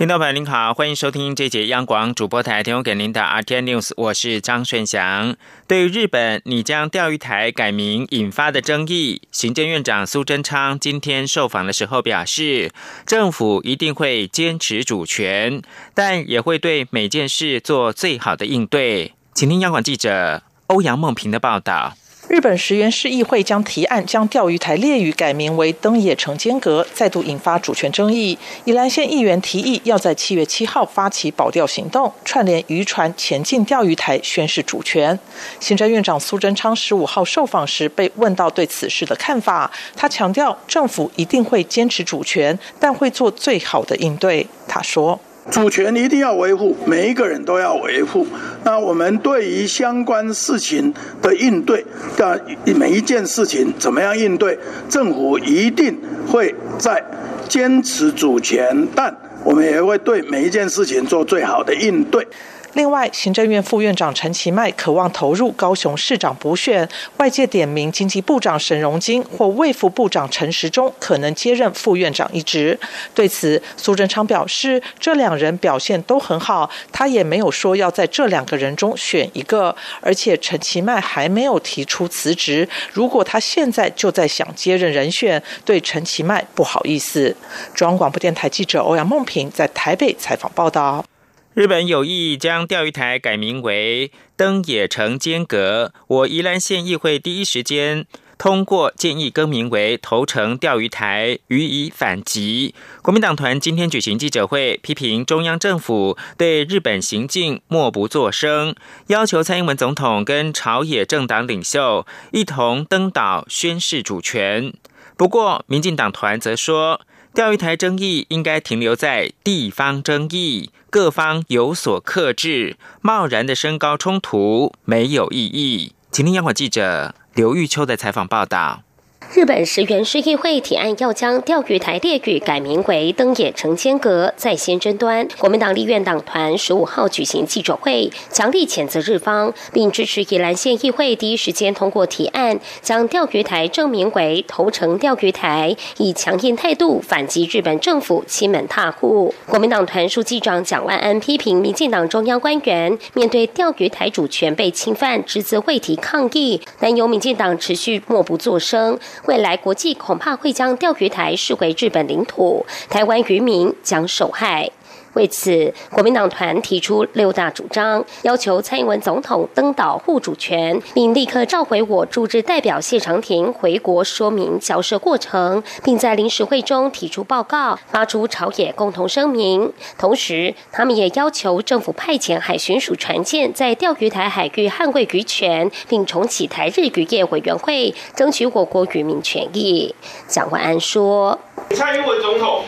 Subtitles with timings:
[0.00, 5.36] 听众朋友您好，欢迎收听这节央广主播台提供给您的 RT News，我是张顺祥。
[5.66, 12.72] 对于日本拟将钓鱼台改名引发的争议，行政院长苏贞昌今天受访的时候表示，
[13.04, 15.60] 政府一定会坚持主权，
[15.92, 19.12] 但也会对每件事做最好的应对。
[19.34, 21.92] 请听央广记者欧阳梦平的报道。
[22.30, 28.38] 日本石原市议会将提案将钓鱼台列屿改名为登野城间阁，再度引发主权争议。
[28.64, 35.18] 宜兰县议员提议要在七月七号发起保钓行动，串联渔船前进钓鱼台，宣示主权。
[35.58, 44.46] 行政院长苏贞昌十五号受访时被问到对此事的看法，他强调政府一定会坚持主权，但会做最好的应对。
[44.68, 45.18] 他说。
[45.50, 48.26] 主权一定要维护，每一个人都要维护。
[48.64, 51.84] 那我们对于相关事情的应对，
[52.16, 52.40] 的
[52.76, 57.04] 每一件事情怎么样应对，政府一定会在
[57.48, 62.26] 坚持主权，但我们也会对每一件事情做最好的应对。
[62.74, 72.78] 另外，行政院副院长陈其迈渴望投入高雄市长补选，外界点名经济部长沈荣金或卫副部长陈时中可能接任副院长一职。
[73.12, 79.74] 对此，苏贞昌表示，这两人表现都很好，他也没有说要在这两个人中选一个。
[80.00, 87.34] 而且，陈其迈还没有提出辞职，如果他现在就在想接任人选，对陈其迈不好意思。
[87.74, 91.04] 中央广播电台记者欧阳梦平在台北采访报道。
[91.52, 98.06] 日本有意将钓鱼台改名为登野城间阁，我宜兰县议会第一时间
[98.38, 102.72] 通过建议更名为头城钓鱼台，予以反击。
[103.02, 108.76] 国民党团今天举行记者会，批评中央政府对日本行径默不作声，
[109.08, 114.72] 要求蔡英文总统跟朝野政党领袖一同登岛宣示主权。
[115.16, 117.00] 不过，民进党团则说。
[117.32, 125.94] 钓鱼台争议应该停留在地方争议，各方有所克制，贸然的升高冲突没有意义。
[126.10, 128.82] 请听央广记者刘玉秋的采访报道。
[129.32, 135.28] 日本石原市议会提案要将钓鱼台列屿改名为登野城间阁，在先争端。
[135.38, 149.32] 国民党立院党团十五号举行记者会，强力谴责日方，并支持宜兰县议会第一时间通过提案，将钓鱼台正名为头城钓鱼台，以强硬态度反击日本政府欺门踏户。
[149.46, 158.98] 国民党团书记长蒋万安批评民进党中央官员面对钓鱼台主权被侵犯，只字未提抗议，但由民进党持续默不作声。
[159.26, 164.70] 未来国际恐怕会将钓鱼台视为日本领土，台湾渔民将受害。
[165.14, 179.72] 为此，国民党团提出六大主张，要求蔡英文总统登岛护主权，并立刻召回我驻日代表谢长廷回国说明交涉过程，并在临时会中提出报告，发出朝野共同声明。
[179.98, 189.94] 同时，他们也要求政府派遣海巡署船舰在钓鱼台海域捍卫渔权，并重启台日渔业委员会，争取我国渔民权益。
[190.28, 191.38] 蒋万安说
[191.74, 192.64] ：“蔡英文总统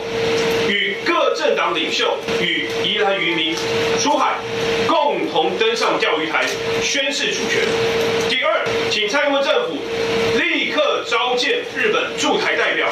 [0.67, 3.55] 与各政党领袖。”与宜兰渔民
[3.99, 4.35] 出海，
[4.87, 6.45] 共同登上钓鱼台，
[6.81, 7.61] 宣誓主权。
[8.29, 9.77] 第二，请蔡英文政府
[10.37, 12.87] 立刻召见日本驻台代表，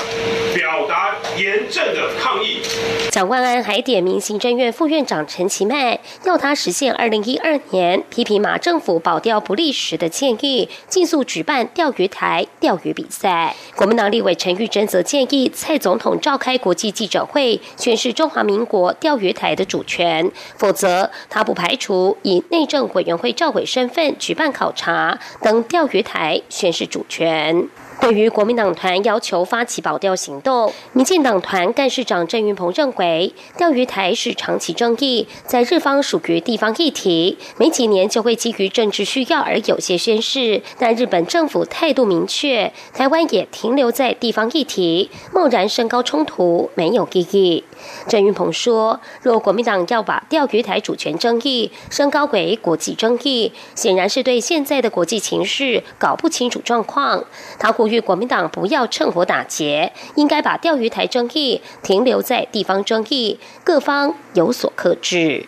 [0.54, 2.62] 表达严正的抗议。
[3.10, 13.56] 蒋万安还点名行政院副院长陈其迈，要他实现二零一二年批评马政府保钓不利时的建议，尽速举办钓鱼台钓鱼比赛。
[13.76, 27.68] 国民党立委陈玉珍则建议蔡总统召开国际记者会，宣示中华民国钓鱼台的主权，否则他不排除以内政委员会召委身份举办考察，登钓鱼台宣示主权。
[28.02, 40.64] 对于国民党团要求发起保钓行动，民进党团干事长郑云鹏认为，钓鱼台是长期争议，在日方属于地方议题，没几年就会基于政治需要而有些宣示。
[40.80, 47.64] 但日本政府态度明确，台湾也停留在地方议题，贸然升高冲突没有意义。
[48.08, 57.24] 郑云鹏说，若国民党要把钓鱼台主权争议升高为国际争议，显然是对现在的国际情势搞不清楚状况。
[57.58, 58.02] 他呼吁。
[58.02, 65.48] 国民党不要趁火打劫，应该把钓鱼台争议停留在地方争议，各方有所克制。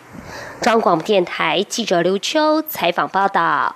[0.61, 3.75] 中广电台记者刘秋采访报道。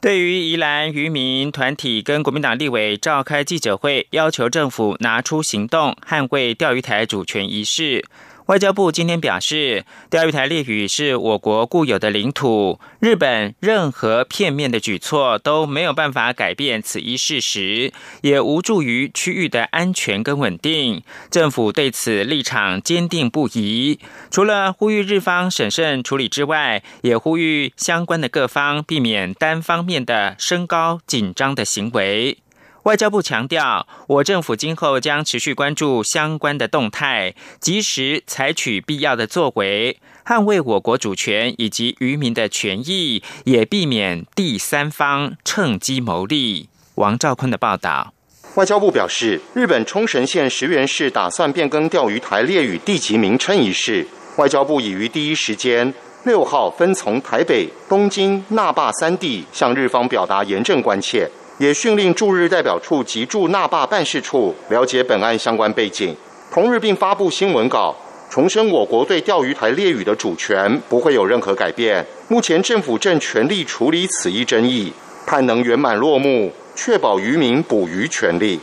[0.00, 8.02] 对于宜兰渔民团体跟国民党立委召开记者会，要求政府拿出行动捍卫钓鱼台主权一事。
[8.50, 17.92] 外交部今天表示，钓鱼台列屿是我国固有的领土，日本任何片面的举措都没有办法改变此一事实，
[18.22, 21.04] 也无助于区域的安全跟稳定。
[21.30, 24.00] 政府对此立场坚定不移。
[24.32, 32.38] 除了呼吁日方审慎处理之外，也呼吁相关的各方避免单方面的升高紧张的行为。
[32.84, 46.70] 外交部强调，我政府今后将持续关注相关的动态，及时采取必要的作为，捍卫我国主权以及渔民的权益，也避免第三方趁机牟利。
[46.94, 48.14] 王兆坤的报道。
[48.54, 54.06] 外交部表示，日本冲绳县石垣市打算变更钓鱼台列屿地级名称一事，
[54.36, 55.92] 外交部已于第一时间
[56.24, 61.30] 六号分从台北、东京、那霸三地向日方表达严正关切。
[61.60, 66.16] 也训令驻日代表处及驻那霸办事处了解本案相关背景，
[66.50, 67.94] 同日并发布新闻稿，
[68.30, 72.02] 重申我国对钓鱼台列屿的主权不会有任何改变。
[72.28, 74.90] 目前政府正全力处理此一争议，
[75.26, 78.58] 盼能圆满落幕，确保渔民捕鱼权利。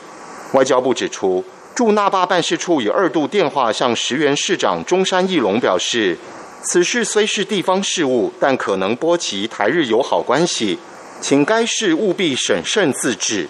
[0.53, 1.45] 外交部指出，
[1.75, 6.17] 驻那霸办事处已二度电话向石原市长中山义隆表示，
[6.63, 10.79] 此事虽是地方事务，但可能波及台日友好关系。
[11.19, 13.47] 请该市务必审慎自治。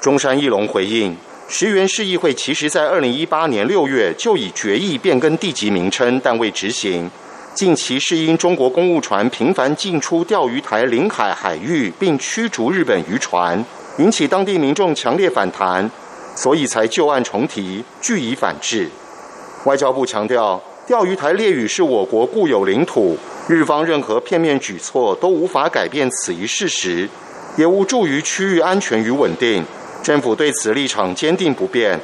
[0.00, 1.14] 中山义龙回应：
[1.48, 7.10] 石原市议会其实在二零一八年六月就已决议变更地级名称，但未执行。
[7.54, 13.62] 近期是因中国公务船频繁进出钓鱼台领海海域，并驱逐日本渔船，
[13.98, 15.88] 引起当地民众强烈反弹，
[16.34, 18.88] 所以才旧案重提，据以反制。
[19.64, 23.18] 外交部强调，钓鱼台列屿是我国固有领土。
[23.50, 27.08] 日方任何片面举措都无法改变此一事实，
[27.56, 29.64] 也无助于区域安全与稳定。
[30.04, 31.98] 政府对此立场坚定不变，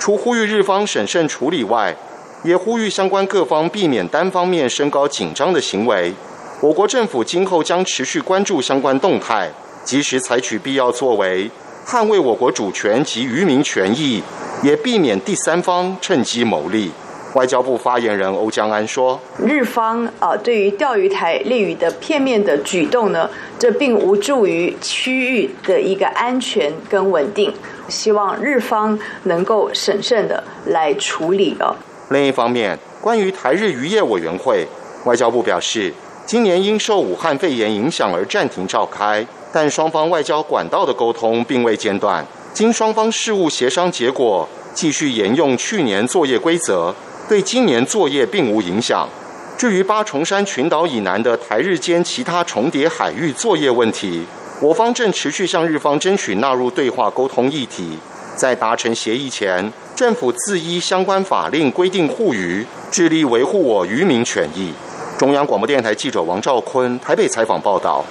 [0.00, 1.94] 除呼吁日方审慎处理外，
[2.42, 6.12] 也呼吁相关各方避免单方面升高紧张的行为。
[6.60, 9.48] 我国政府今后将持续关注相关动态，
[9.84, 11.48] 及时采取必要作为，
[11.86, 14.20] 捍卫我国主权及渔民权益，
[14.64, 16.90] 也避免第三方趁机牟利。
[17.34, 23.28] 外交部发言人欧江安说：“日方啊，对于钓鱼台列屿的片面的举动呢，
[23.58, 27.52] 这并无助于区域的一个安全跟稳定。
[27.88, 31.76] 希望日方能够审慎的来处理哦。”
[32.10, 34.66] 另一方面，关于台日渔业委员会，
[35.04, 35.92] 外交部表示，
[36.24, 42.24] 今年因受武汉肺炎影响而暂停召开，但双方外交管道的沟通并未间断。
[42.54, 46.94] 经双方事务协商结果，继续沿用去年作业规则。
[47.28, 49.08] 对今年作业并无影响。
[49.58, 54.24] 至于八重山群岛以南的台日间其他重叠海域作业问题，
[54.60, 57.98] 我方正持续向日方争取纳入对话沟通议题。
[58.36, 64.72] 在达成协议前，政府自依相关法令规定护渔，致力维护我渔民权益。
[65.18, 68.04] 中央广播电台记者王兆坤台北采访报道。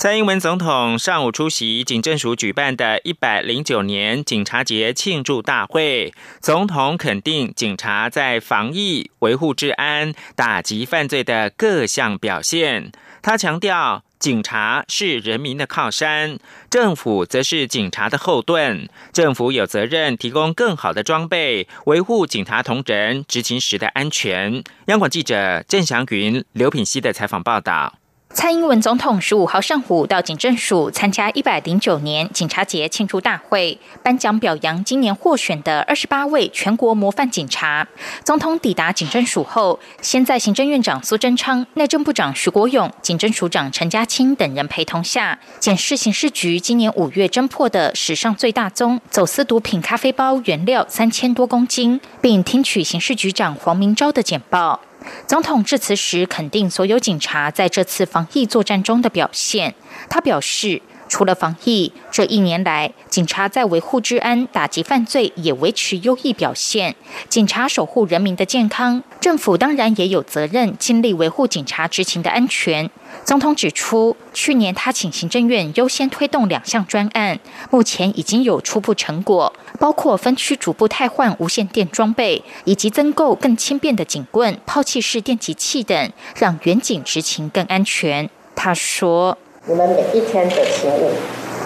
[0.00, 12.90] 蔡英文总统上午出席警政署举办的一百零九年警察节庆祝大会，总统肯定警察在防疫、维护治安、打击犯罪的各项表现。
[13.20, 16.38] 他强调，警察是人民的靠山，
[16.70, 18.88] 政府则是警察的后盾。
[19.12, 24.64] 政府有责任提供更好的装备，维护警察同仁执勤时的安全。
[24.86, 27.99] 央广记者郑祥云、刘品熙的采访报道。
[28.32, 37.86] 蔡英文总统十五号上午到警政署参加一百零九年警察节庆祝大会，颁奖表扬今年获选的二十八位全国模范警察。
[38.24, 54.80] 总统抵达警政署后，先在行政院长苏贞昌、内政部长徐国勇、警政署长陈家清等人陪同下，检视刑事局今年五月侦破的史上最大宗走私毒品咖啡包原料三千多公斤，并听取刑事局长黄明昭的简报。
[55.26, 59.74] 总统致辞时肯定所有警察在这次防疫作战中的表现。
[60.08, 60.80] 他表示，
[61.10, 66.94] 除了防疫，这一年来，警察在维护治安、打击犯罪也维持优异表现。
[67.28, 72.88] 警察守护人民的健康，政府当然也有责任尽力维护警察执勤的安全。
[73.24, 77.40] 总统指出，去年他请行政院优先推动两项专案，
[77.70, 88.30] 目前已经有初步成果，包括分区逐步汰换无线电装备，以及增购更轻便的警棍、抛弃式电击器等，让远警执勤更安全。
[88.54, 89.36] 他说
[89.66, 91.10] ：“你们每一天的勤务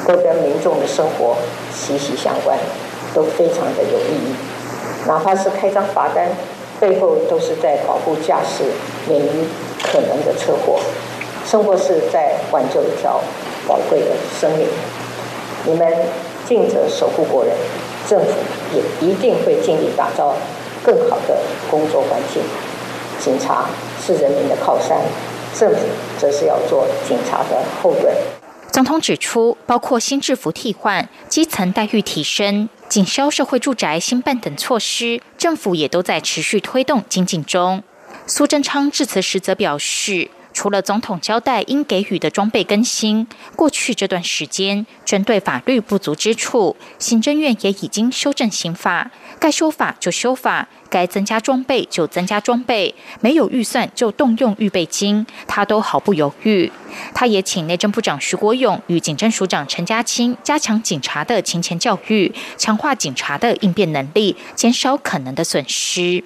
[0.06, 1.36] 都跟民众的生活
[1.72, 2.58] 息息相关，
[3.14, 4.34] 都非常的有意义。
[5.06, 6.28] 哪怕是开张罚单，
[6.80, 8.64] 背后都是在保护驾驶
[9.08, 9.46] 免于
[9.80, 10.80] 可能的车祸。”
[11.46, 13.20] 生活是在挽救一条
[13.68, 14.06] 宝贵的
[14.40, 14.66] 生命，
[15.64, 15.88] 你们
[16.48, 17.54] 尽责守护国人，
[18.08, 18.26] 政府
[18.74, 20.34] 也一定会尽力打造
[20.82, 21.38] 更好的
[21.70, 22.42] 工作环境，
[23.20, 23.66] 警察
[24.04, 24.98] 是人民的靠山，
[25.54, 25.78] 政府
[26.18, 28.12] 则是要做警察的后盾。
[28.70, 37.82] 总统指出，包括新制服替换、基层待遇提升、紧销社会住宅新办等措施，政府也都在持续推动精进中。
[38.26, 40.30] 苏贞昌致辞时则表示。
[40.54, 56.70] 除了总统交代应给予的装备更新，过去这段时间针对法律不足之处，行政院也已经修正刑法，该修法就修法，该增加装备就增加装备，没有预算就动用预备金，他都毫不犹豫。
[57.12, 66.22] 他也请内政部长徐国勇与警政署长陈家清加强警察的勤前教育，强化警察的应变能力，减少可能的损失。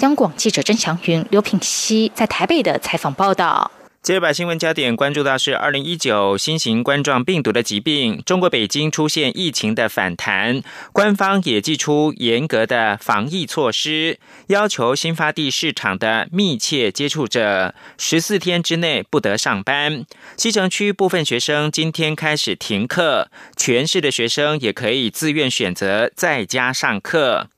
[0.00, 3.70] 央广记者曾祥云、刘品熙在台北的采访报道。
[4.02, 10.62] 接着把新闻焦点关注到是二零一九新型冠状病毒的疾病，中国北京出现疫情的反弹，
[10.92, 20.04] 官方也寄出严格的防疫措施，要求新发地市场的密切接触者十四天之内不得上班。
[20.36, 27.48] 西城区部分学生今天开始停课，全市的学生也可以自愿选择在家上课。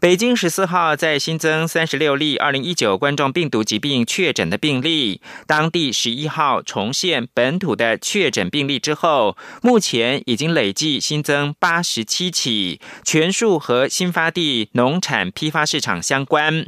[0.00, 16.66] 北京十四号在新增三十六例二零一九冠状病毒疾病确诊的病例，当地十一号重现本土的确诊病例之后，目前已经累计新增八十七起，全数和新发地农产批发市场相关。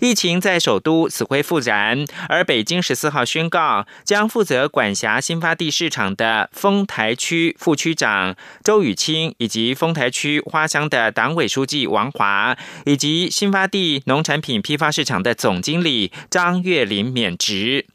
[0.00, 17.86] 疫情在首都死灰复燃，而北京十四号宣告，将负责管辖新发地市场的丰台区副区长周雨清，以及丰台区花乡的党委书记王华，以及新发地农产品批发市场的总经理张月林免职。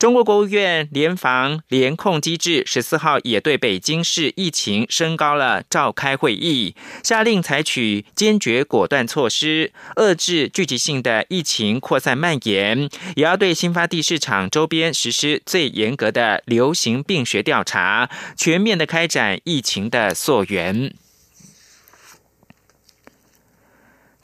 [0.00, 20.94] 中国国务院联防联控机制十四号也对北京市疫情升高了召开会议，下令采取坚决果断措施，遏制聚集性的疫情扩散蔓延，也要对新发地市场周边实施最严格的流行病学调查，全面的开展疫情的溯源。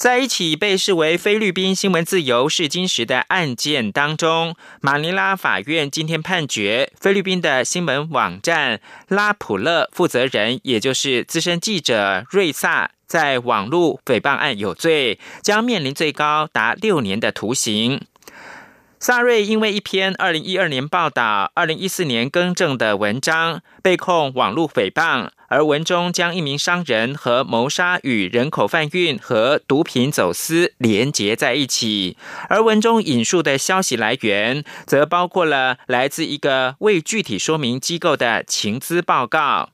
[0.07, 18.01] 在一起被视为菲律宾新闻自由试金石的案件当中，马尼拉法院今天判决，菲律宾的新闻网站拉普勒负责人，也就是资深记者瑞萨，在网络诽谤案有罪，将面临最高达六年的徒刑。
[18.99, 25.29] 萨瑞因为一篇二零一二年报道、二零一四年更正的文章，被控网络诽谤。
[25.49, 32.17] 而文中将一名商人和谋杀与人口贩运和毒品走私连结在一起，
[32.49, 39.69] 而文中引述的消息来源，则包括了来自一个未具体说明机构的情资报告。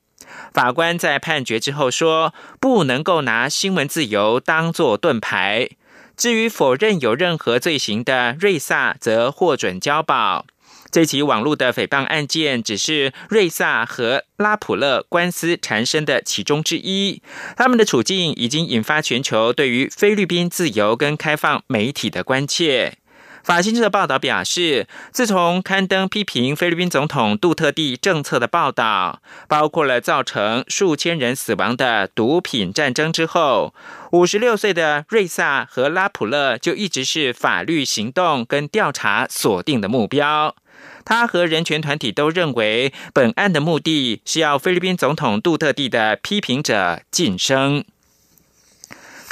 [0.52, 5.71] 法官在判决之后说，不能够拿新闻自由当作盾牌。
[6.16, 10.47] 至于否认有任何罪行的瑞萨，则获准交保。
[10.90, 17.23] 这起网络的诽谤案件只是瑞萨和拉普勒官司缠身的其中之一，
[17.57, 22.99] 他们的处境已经引发全球对于菲律宾自由跟开放媒体的关切。
[23.42, 33.75] 法新社报道表示，自从刊登批评菲律宾总统杜特地政策的报道，包括了造成数千人死亡的毒品战争之后，
[34.12, 40.54] 五十六岁的瑞萨和拉普勒就一直是法律行动跟调查锁定的目标。
[41.04, 47.84] 他和人权团体都认为，本案的目的是要菲律宾总统杜特地的批评者晋升。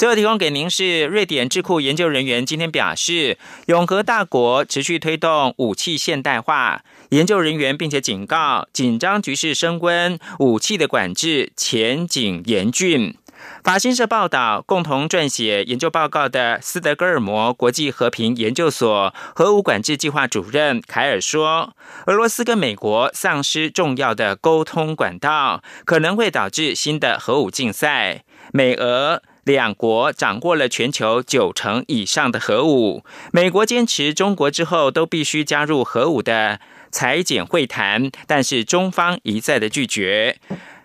[0.00, 6.82] 最后提供给您是瑞典智库研究人员今天表示，永和大国持续推动武器现代化。
[7.10, 13.14] 研究人员并且警告，紧张局势升温，武器的管制前景严峻。
[13.62, 21.74] 法新社报道，共同撰写研究报告的斯德哥尔摩国际和平研究所核武管制计划主任凯尔说
[22.08, 28.24] ：“俄罗斯跟美国丧失重要的沟通管道，可能会导致新的核武竞赛。
[28.52, 40.38] 美俄两国掌握了全球九成以上的核武，美国坚持中国之后都必须加入核武的裁减会谈，但是中方一再的拒绝。”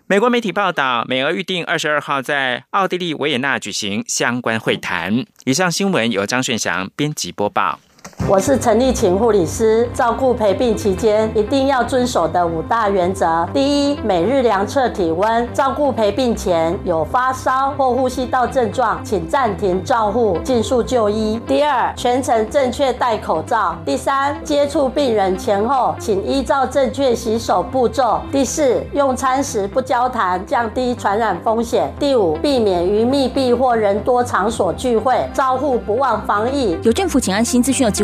[0.07, 5.25] 美国媒体报道，美俄预定二十二号在奥地利维也纳举行相关会谈。
[5.45, 7.79] 以上新闻由张顺祥编辑播报。
[8.27, 21.39] 我是陈立琴护理师，照顾陪病期间一定要遵守的五大原则：第一，每日量测体温；照顾陪病前有发烧或呼吸道症状，请暂停照护，尽速就医。
[21.45, 23.75] 第二，全程正确戴口罩。
[23.85, 28.19] 第三，接触病人前后，请依照正确洗手步骤。
[28.31, 31.93] 第四，用餐时不交谈，降低传染风险。
[31.99, 36.75] 第五，避免于密闭或人多场所聚会，照护不忘防疫。
[36.81, 38.03] 有政府请安心资讯有机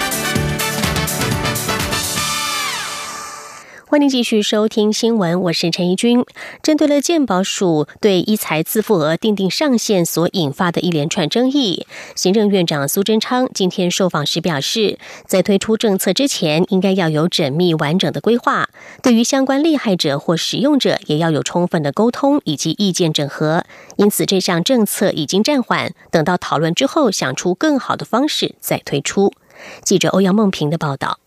[3.91, 6.23] 欢迎继续收听新闻，我是陈怡君。
[6.63, 18.69] 针对了健保署对一财自付额定定上限所引发的一连串争议，行政院长苏贞昌今天受访时表示，在推出政策之前，应该要有缜密完整的规划，
[19.03, 23.65] 对于相关利害者或使用者，也要有充分的沟通以及意见整合。
[23.97, 29.33] 因此，这项政策已经暂缓，等到讨论之后，想出更好的方式再推出。
[29.83, 31.20] 记者欧阳梦平的报道。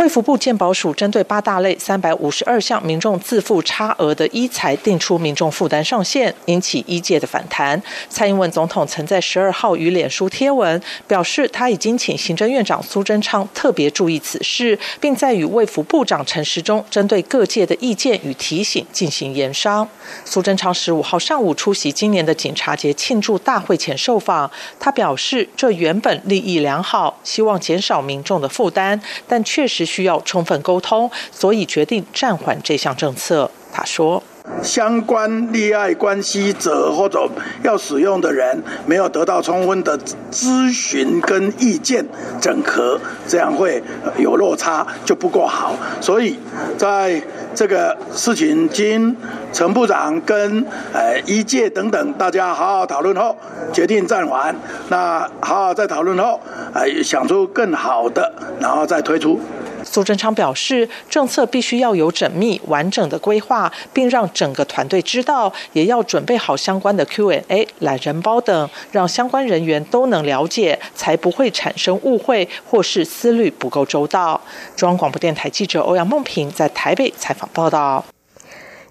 [0.00, 7.80] 卫福部健保署针对八大类三百五十二项民众自付差额的医财定出民众负担上限，引起医界的反弹。
[8.08, 19.86] 蔡英文总统曾在十二号与脸书贴文表示，他已经请行政院长苏贞昌特别注意此事，并在与卫福部长陈时中针对各界的意见与提醒进行研商。
[20.24, 29.89] 苏贞昌十五号上午出席今年的警察节庆祝大会前受访，他表示，这原本利益良好，希望减少民众的负担，但确实。
[29.90, 33.50] 需要充分沟通，所以决定暂缓这项政策。
[33.72, 34.20] 他说
[34.62, 37.28] ：“相关利害关系者或者
[37.62, 39.96] 要使用的人没有得到充分的
[40.32, 42.04] 咨询跟意见
[42.40, 43.80] 整合，这样会
[44.18, 45.76] 有落差，就不够好。
[46.00, 46.36] 所以
[46.76, 47.22] 在
[47.54, 49.16] 这个事情经
[49.52, 53.36] 陈部长跟呃医界等等大家好好讨论后，
[53.72, 54.54] 决定暂缓。
[54.88, 56.40] 那好好再讨论后，
[56.74, 59.40] 呃想出更好的，然后再推出。”
[59.90, 74.40] 苏贞昌表示，政策必须要有缜密完整的规划，并让整个团队知道，也要准备好相关的 Q&A、懒人包等，让相关人员都能了解，才不会产生误会或是思虑不够周到。
[74.76, 78.04] 中央广播电台记者欧阳梦平在台北采访报道。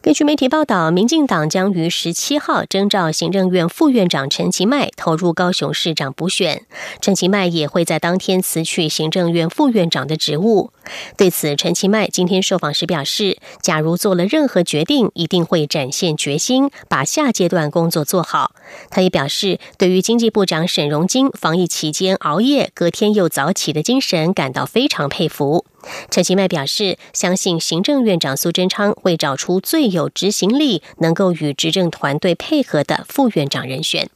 [0.01, 6.63] 根据媒体报道，民进党将于十七号征召行政院副院长陈其迈投入高雄市长补选，
[7.01, 10.71] 陈其迈也会在当天辞去行政院副院长的职务。
[11.17, 18.53] 对此，陈其迈今天受访时表示，假如做了任何决定，一定会展现决心，把下阶段工作做好。
[18.89, 25.65] 他也表示，对于经济部长沈荣金防疫期间熬夜、隔天又早起的精神，感到非常佩服。
[26.11, 34.09] 陈其迈表示，相信行政院长苏贞昌会找出最有执行力、能够与执政团队配合的副院长人选。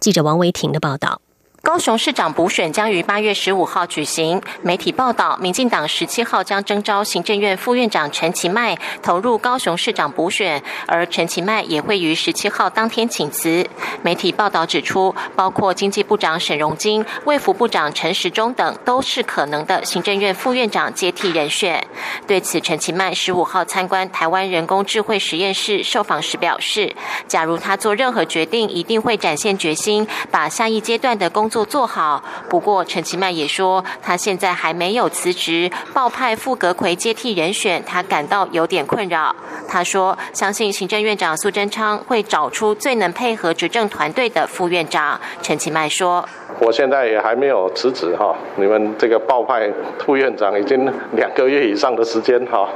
[0.00, 1.20] 记者王维婷的报道。
[1.64, 4.40] 高雄市长补选将于八月十五号举行。
[4.60, 13.66] 媒体报道，民进党十七号将征召行政院副院长陈其迈投入高雄市长补选，而陈其迈也会于十七号当天请辞。
[14.02, 21.82] 媒体报道指出，包括经济部长沈荣金、卫福部长陈时中等，都是可能的行政院副院长接替人选。
[22.26, 26.94] 对此，陈其迈十五号参观台湾人工智慧实验室受访时表示，
[27.26, 32.20] 假如他做任何决定，一定会展现决心，把下一阶段的工做做好。
[32.48, 39.32] 不过，陈其迈也说，他现在还没有辞职，报派傅格奎接替人选，他感到有点困扰。
[39.68, 45.20] 他说，相信行政院长苏贞昌会找出最能配合执政团队的副院长。
[45.42, 46.28] 陈其迈说。
[46.60, 49.68] 我现在也还没有辞职哈，你们这个报派
[50.04, 52.68] 副院长已经两个月以上的时间哈，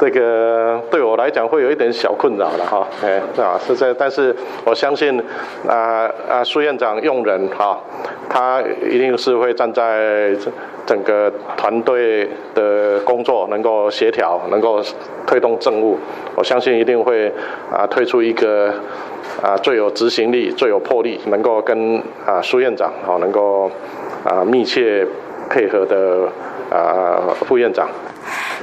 [0.00, 5.22] 这个对我来讲会有一点小困扰了哈，哎，啊是这，但是我相信
[5.68, 7.78] 啊啊苏院长用人哈，
[8.28, 10.34] 他一定是会站在
[10.86, 14.82] 整个团队的工作能够协调，能够
[15.26, 15.98] 推动政务，
[16.34, 17.32] 我相信一定会
[17.70, 18.72] 啊推出一个。
[19.42, 23.70] 啊，最有执行力、最有魄力，能够跟啊苏院长啊能够
[24.24, 25.06] 啊密切
[25.48, 26.26] 配合的
[26.70, 27.88] 啊副院长。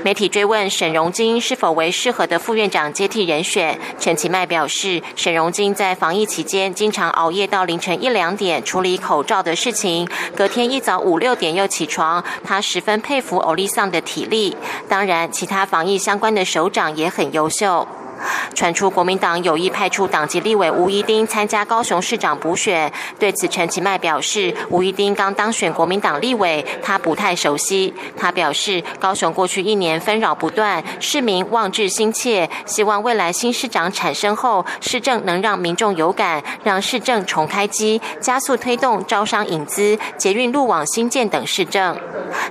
[0.05, 14.55] 媒体追问沈荣金是否为适合的副院长接替人选，陈其迈表示，沈荣金在防疫期间经常熬夜到凌晨一两点处理口罩的事情，隔天一早五六点又起床，他十分佩服欧丽桑的体力。
[14.87, 17.87] 当然，其他防疫相关的首长也很优秀。
[18.53, 27.93] 传出国民党有意派出党籍立委吴一丁参加高雄市长补选，对此陈其迈表示，吴一丁刚当选国民党立委，他不太熟悉。
[28.17, 41.95] 他表示，高雄过去一年纷扰不断，市民望志心切，希望未来新市长产生后，市政能让民众有感，让市政重开机，加速推动招商引资、捷运路网新建等市政。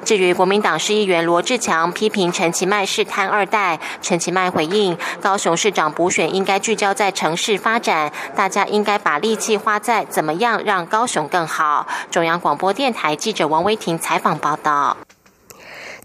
[0.04, 5.54] 至于国民党市议员罗志强批评陈其迈是贪二代，陈其迈回应，高雄。
[5.64, 11.87] 市长补选应该聚焦在城市发展，大家应该把力气花在怎么样让高雄更好。
[12.11, 14.94] 中央广播电台记者王威婷采访报道。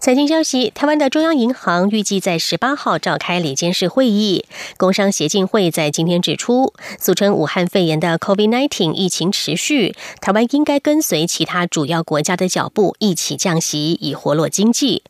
[0.00, 4.46] 财经消息：台湾的中央银行预计在十八号召开理监事会议。
[4.78, 15.02] 工商协进会在今天指出，俗称武汉肺炎的 COVID-19 疫情持续，台湾应该跟随其他主要国家的脚步，一起降息，以活络经济。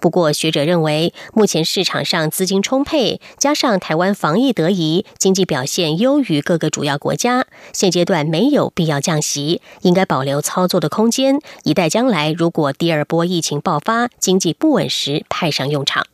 [0.00, 16.06] 不过，学者认为，目前市场上资金充沛，加上台湾防疫得宜，经济表现优于各个主要国家，现阶段没有必要降息，应该保留操作的空间，以待将来如果第二波疫情爆发、经济不稳时派上用场。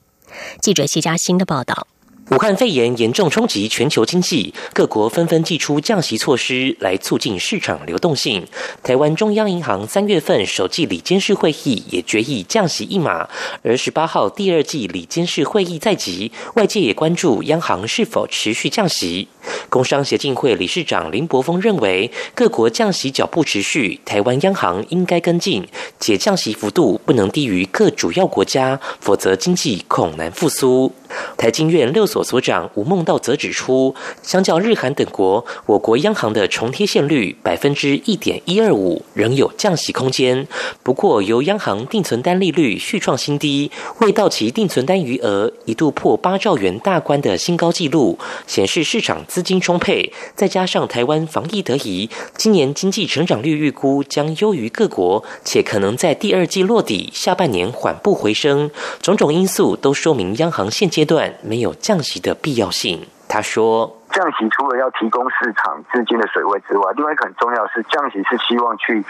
[0.60, 1.86] 记者谢嘉欣的报道。
[2.30, 8.46] 武汉肺炎严重冲击全球经济，各国纷纷祭出降息措施来促进市场流动性。
[8.82, 13.28] 台湾中央银行三月份首季理监事会议也决议降息一码，
[13.62, 19.28] 而十八号第二季理监事会议在即，外界也关注央行是否持续降息。
[19.68, 25.66] 工商协进会理事长林柏峰认为，各国降息脚步持续，台湾央行应该跟进，
[25.98, 30.92] 且降息幅度不能低于各主要国家，否则经济恐难复苏。
[31.36, 40.46] 台经院六所所长吴孟道则指出，相较日韩等国，我国央行的重贴现率百分之一点一二五，仍有降息空间。
[40.82, 50.12] 不过，由央行定存单利率续创新低，未到期定存单余额一度破八兆元大关的新高纪录，显示市场资金充沛。
[50.36, 58.70] 再加上台湾防疫得宜，今年经济成长率预估将优于各国，且可能在第二季落底，下半年缓步回升。
[59.02, 63.98] 种种因素都说明央行现阶段没有降息的必要性，他说。
[64.14, 69.04] 降息除了要提供市场资金的水位之外，另外一个很重要的是降息是希望去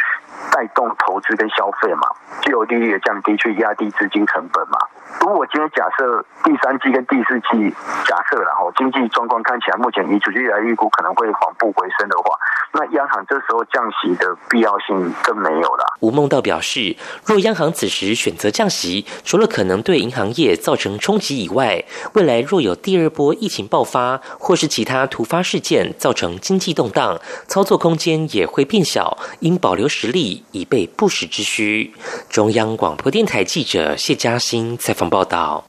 [0.50, 2.08] 带动投资跟消费嘛，
[2.42, 4.78] 既有利率的降低去压低资金成本嘛。
[5.20, 7.70] 如果今天假设第三季跟第四季
[8.08, 12.36] 假设然后经济状况看起来目前以主力来预估可能会缓步回升的话，
[12.72, 15.84] 那央行这时候降息的必要性更没有了。
[16.00, 24.93] 吴梦道表示，若央行此时选择降息，除了可能对银行业造成冲击以外，未来若有第二波疫情爆发或是其他。
[24.94, 31.92] 他突发事件造成经济动荡，操作空间也会变小，应保留实力以备不时之需。
[32.30, 35.64] 中央广播电台记者谢嘉欣采访报道。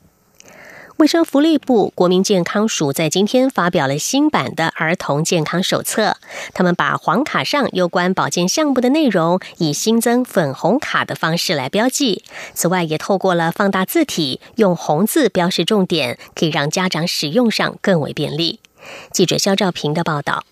[0.97, 6.17] 卫生福利部国民健康署在今天发表了新版的儿童健康手册，
[6.53, 12.23] 他们把黄卡上有关保健项目的内容以新增粉红卡的方式来标记。
[12.53, 18.59] 此外，也透过了放大字体，用红字标示重点，可以让家长使用上更为便利。
[19.11, 20.43] 记者肖兆平的报道。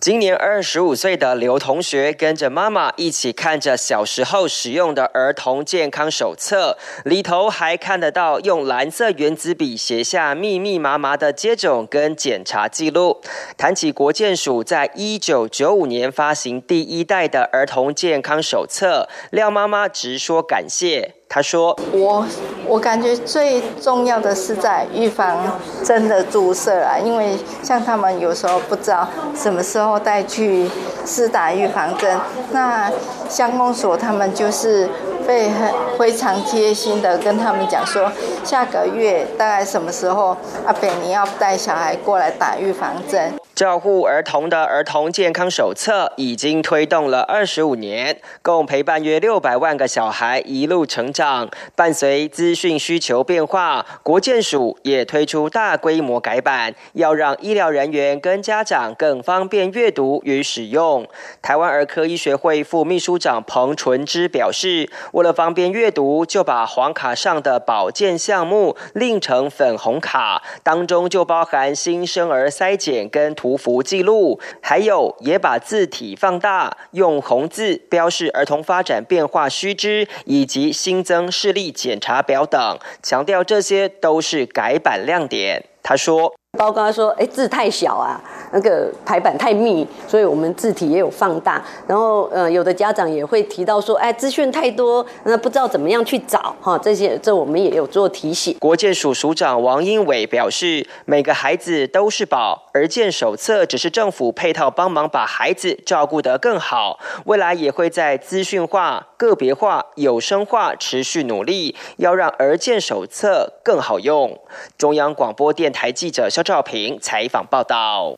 [0.00, 13.22] 今年二十五岁的刘同学跟着妈妈一起看着小时候使用的儿童健康手册，里头还看得到用蓝色圆珠笔写下密密麻麻的接种跟检查记录。
[13.56, 21.14] 谈起国健署在一九九五年发行第一代的儿童健康手册，廖妈妈直说感谢。
[21.34, 22.24] 他说：“我
[22.64, 25.36] 我感觉最重要的是在预防
[25.82, 30.70] 针的注射啊，因为像他们有时候不知道什么时候带去
[31.04, 32.16] 施打预防针，
[32.52, 32.88] 那
[33.28, 34.88] 乡公所他们就是
[35.26, 38.08] 会很非常贴心的跟他们讲说，
[38.44, 51.48] 下个月大概什么时候阿北你要带小孩过来打预防针。”照护儿童的儿童健康手册已经推动了二十五年，共陪伴约六百万个小孩一路成长。
[51.76, 61.06] 伴随资讯需求变化，国健署也推出大规模改版，要让医疗人员跟家长更方便阅读与使用。
[61.40, 73.32] 台湾儿科医学会副秘书长彭纯之表示，为了方便阅读，就把黄卡上的保健项目另成粉红卡，当中就包含新生儿筛检跟。
[73.44, 85.62] 图符记录，还有也把字体放大，用红字标示儿童发展变化须知，以及新增视力检查表等，强调这些都是改版亮点。
[85.82, 86.34] 他说。
[86.56, 88.20] 包括说，哎，字太小啊，
[88.52, 91.62] 那个排版太密，所以我们字体也有放大。
[91.86, 96.78] 然后，呃，有的家长也会提到说，哎，资讯太多，那不知道怎么样去找哈。
[96.78, 98.56] 这些，这我们也有做提醒。
[98.60, 107.00] 国建署署长王英伟表示，每个孩子都是宝，而建手册只是政府配套帮忙把孩子照顾得更好。
[107.24, 114.38] 未来也会在资讯化、个别化、有声化持续努力，要让儿建手册更好用。
[114.78, 116.43] 中央广播电台记者肖。
[116.44, 118.16] 赵平采访报道。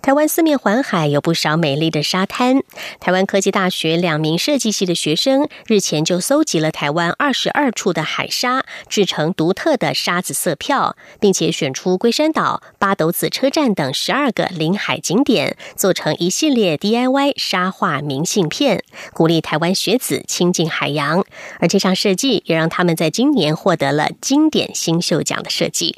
[0.00, 2.64] 台湾四面环海，有不少美丽的沙滩。
[2.98, 21.24] 台湾科技大学两名设计系的学生日前就搜集了台湾二十二处的海沙，制成独特的沙子色票，并且选出龟山岛、八斗子车站等十二个临海景点，做成一系列 DIY 沙画明信片，鼓励台湾学子亲近海洋。
[21.60, 25.94] 而这项设计也让他们在今年获得了经典新秀奖的设计。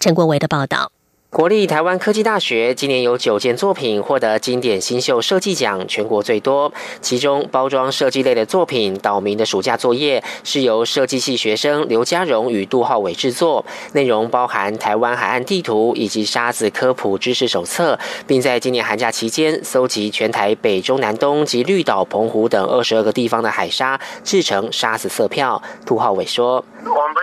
[0.00, 0.92] 陈国维的报道。
[1.30, 6.72] 国立台湾科技大学今年有九件作品获得经典新秀设计奖，全国最多。
[7.02, 25.62] 其中包装设计类的作品《岛民的暑假作业》是由设计系学生刘家荣与杜浩伟制作，内容包含台湾海岸地图以及沙子科普知识手册，并在今年寒假期间搜集全台北中南东及绿岛、澎湖等二十二个地方的海沙，制成沙子色票。
[25.84, 26.64] 杜浩伟说：“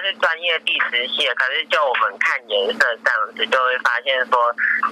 [0.05, 4.37] 是专业地质系，可是就我们看颜色这样子，就会发。”现说，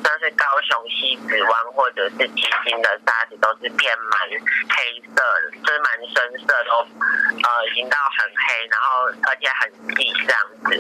[0.04, 10.76] 像是高雄西子湾或者是基金的沙子都是变蛮黑色的，就是蛮深色的，都呃已经到很黑，然后而且很细这样子，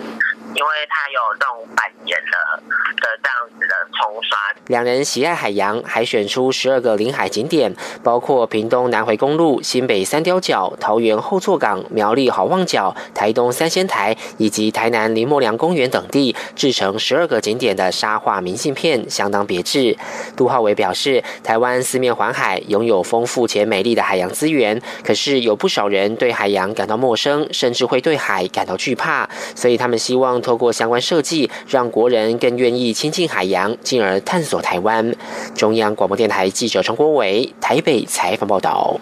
[0.56, 2.64] 因为它有这种板岩的
[3.02, 4.36] 的这样子的冲刷。
[4.66, 18.20] 两人喜爱海洋，还选出十二个临海景点，包括屏东南回公路、新北三雕角、桃园后座港、苗栗好望角、台东三仙台以及台南林默良公园等地，制成十二个景点的沙。
[18.24, 19.98] 画明信片相当别致。
[20.38, 24.82] 杜浩伟表示，台湾四面环海，拥有丰富且美丽的海洋资源。
[25.04, 29.30] 可是有不少人对海洋感到陌生，甚至会对海感到惧怕。
[29.56, 35.14] 所以他们希望透过相关设计，让国人更愿意亲近海洋，进而探索台湾。
[35.54, 38.98] 中央广播电台记者陈国伟台北采访报道。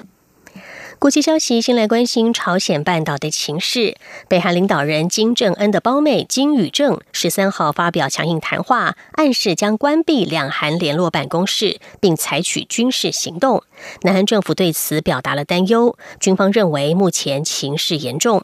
[1.02, 3.98] 国际消息，先来关心朝鲜半岛的情势。
[4.28, 13.64] 北韩领导人金正恩的胞妹金宇正十三号发表强硬谈话，暗示将关闭两韩联络办公室，并采取军事行动。
[14.04, 18.44] 南韩政府对此表达了担忧，军方认为目前情势严重。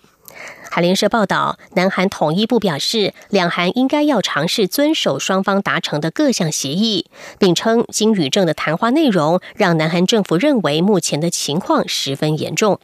[0.77, 7.07] 韩联社报道，南韩统一部表示，两韩应该要尝试遵守双方达成的各项协议，
[7.39, 12.79] 并称金宇正的谈话内容让南韩政府认为目前的情况十分严重。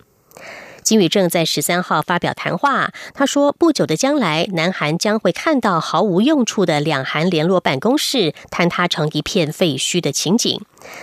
[0.82, 10.60] 金宇正在十三号发表谈话，他说，不久的将来，南韩将会看到毫无用处的两韩联络办公室坍塌成一片废墟的情景。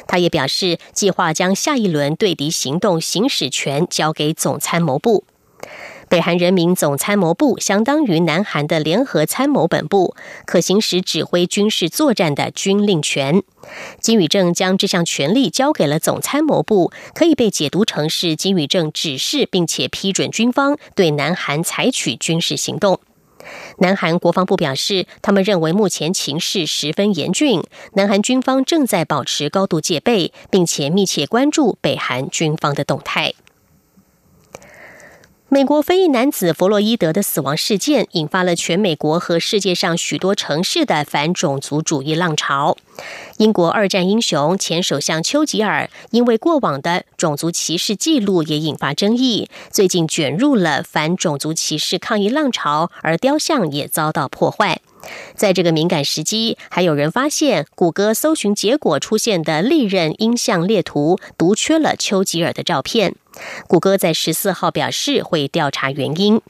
[0.09, 5.23] 他也表示，计划将下一轮对敌行动行使权交给总参谋部。
[6.11, 13.45] 北韩人民总参谋部相当于南韩的联合参谋本部，可行使指挥军事作战的军令权。
[14.01, 22.99] 金宇正将这项权力交给了总参谋部，可以被解读成是金宇正指示并且批准军方对南韩采取军事行动。
[23.79, 33.33] 南韩国防部表示，他们认为目前情势十分严峻，南韩军方正在保持高度戒备，并且密切关注北韩军方的动态。
[35.53, 42.77] 美国非裔男子弗洛伊德的死亡事件，引发了全美国和世界上许多城市的反种族主义浪潮。
[43.39, 54.81] 英国二战英雄前首相丘吉尔，因为过往的种族歧视记录也引发争议，最近卷入了反种族歧视抗议浪潮，而雕像也遭到破坏。
[55.35, 63.15] 在这个敏感时机，还有人发现谷歌搜寻结果出现的历任音像列图独缺了丘吉尔的照片。
[63.67, 66.41] 谷歌在十四号表示会调查原因。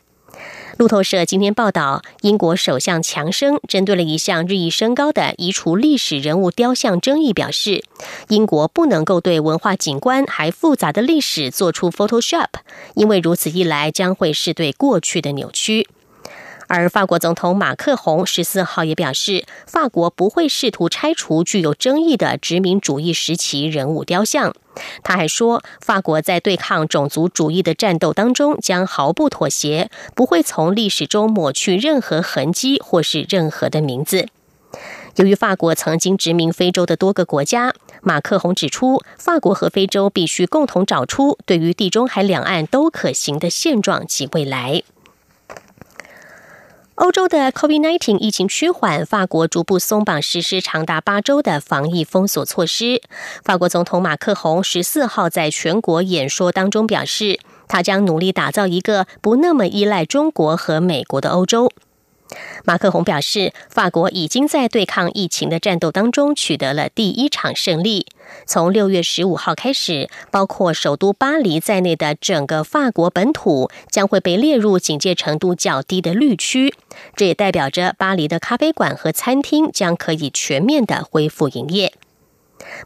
[0.79, 7.85] 路透社今天报道，英国首相强生针对了一项日益升高的移除历史人物雕像争议表示，
[8.29, 12.46] 英国不能够对文化景观还复杂的历史做出 Photoshop，
[12.94, 15.87] 因为如此一来将会是对过去的扭曲。
[16.73, 24.55] 而法国总统马克宏十四号也表示，法国不会试图拆除具有争议的殖民主义时期人物雕像。
[25.03, 34.29] 他还说，法国在对抗种族主义的战斗当中将毫不妥协，不会从历史中抹去任何痕迹或是任何的名字。
[35.17, 44.85] 由于法国曾经殖民非洲的多个国家，马克宏指出，法国和非洲必须共同找出对于地中海两岸都可行的现状及未来。
[47.01, 53.01] 欧洲的 COVID-19 疫情趋缓，法国逐步松绑实施长达八周的防疫封锁措施。
[53.43, 61.73] 法国总统马克宏十四号在全国演说当中表示，他将努力打造一个不那么依赖中国和美国的欧洲。
[62.64, 68.07] 马克宏表示，法国已经在对抗疫情的战斗当中取得了第一场胜利。
[68.47, 76.75] 从六月十五号开始，包括首都巴黎在内的整个法国本土将会被列入警戒程度较低的绿区。
[77.16, 81.93] 这也代表着巴黎的咖啡馆和餐厅将可以全面的恢复营业。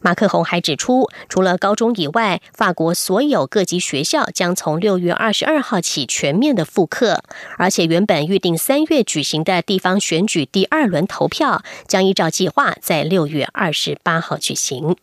[0.01, 7.23] 马克宏还指出，除了高中以外，法国所有各级学校将从六月二十二号起全面的复课，
[7.59, 14.97] 而且原本预定三月举行的地方选举第二轮投票，将依照计划在六月二十八号举行。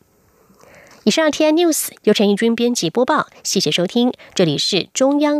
[1.03, 5.39] 以上 T I News 由陈义军编辑播报，谢谢收听，这里是中央。